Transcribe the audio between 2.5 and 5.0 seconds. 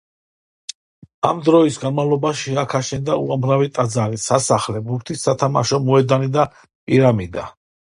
აქ აშენდა უამრავი ტაძარი, სასახლე,